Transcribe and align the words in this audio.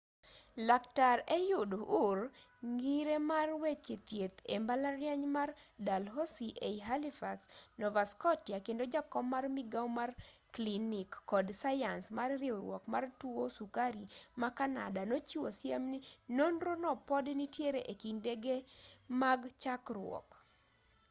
laktar 0.67 1.17
ehud 1.37 1.71
ur 2.05 2.17
ngire 2.75 3.17
mar 3.31 3.47
weche 3.63 3.95
thieth 4.07 4.37
e 4.55 4.55
mbalariany 4.63 5.25
mar 5.35 5.49
dalhousie 5.87 6.53
ei 6.69 6.77
halifax 6.87 7.37
nova 7.81 8.03
scottia 8.11 8.57
kendo 8.65 8.83
jakom 8.93 9.25
mar 9.33 9.45
migao 9.55 9.87
mar 9.99 10.11
klinik 10.55 11.11
kod 11.31 11.45
sayans 11.61 12.05
mar 12.17 12.31
riwruok 12.43 12.83
mar 12.93 13.03
tuo 13.19 13.43
sukari 13.57 14.05
ma 14.41 14.49
kanada 14.57 15.01
nochiwo 15.11 15.49
siem 15.59 15.83
ni 15.91 15.99
nonro 16.37 16.73
no 16.83 16.91
pod 17.09 17.25
nitiere 17.39 17.81
e 17.91 17.93
kindege 18.01 18.55
mag 19.21 19.39
chakruok 19.61 20.27